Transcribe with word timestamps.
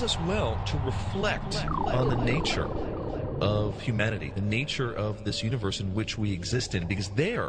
Does 0.00 0.16
us 0.16 0.26
well 0.28 0.56
to 0.64 0.78
reflect 0.84 1.64
on 1.88 2.08
the 2.08 2.16
nature 2.16 2.68
of 3.40 3.80
humanity, 3.80 4.30
the 4.32 4.40
nature 4.40 4.94
of 4.94 5.24
this 5.24 5.42
universe 5.42 5.80
in 5.80 5.92
which 5.92 6.16
we 6.16 6.32
exist 6.32 6.76
in, 6.76 6.86
because 6.86 7.08
there 7.10 7.48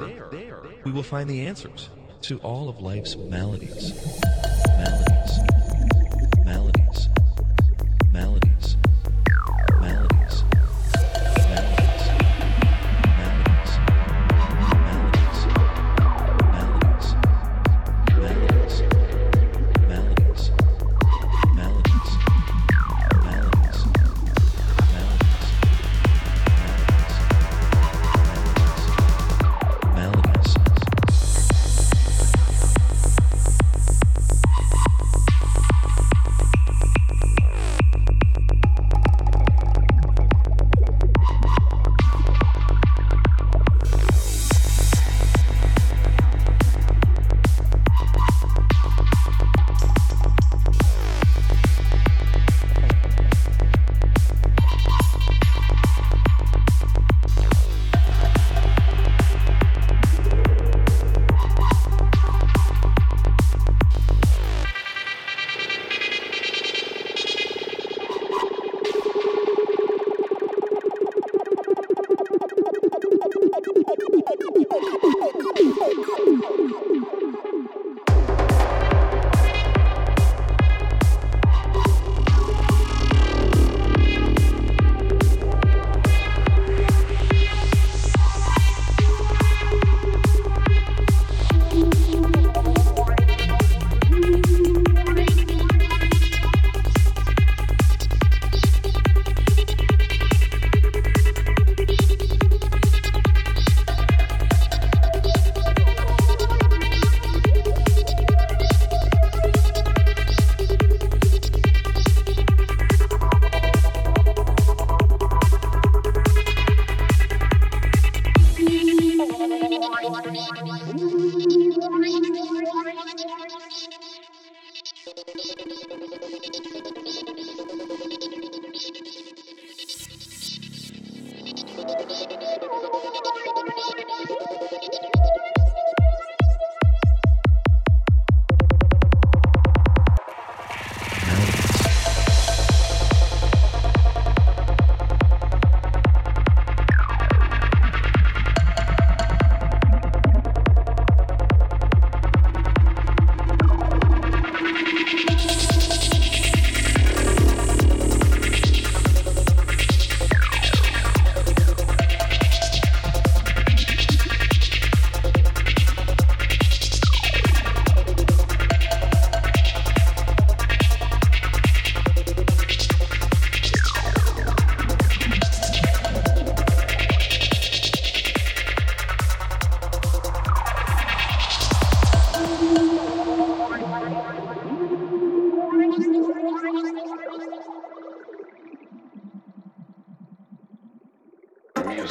we 0.83 0.91
will 0.91 1.03
find 1.03 1.29
the 1.29 1.45
answers 1.45 1.89
to 2.21 2.39
all 2.39 2.67
of 2.67 2.79
life's 2.79 3.15
maladies. 3.15 3.93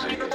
music. 0.07 0.28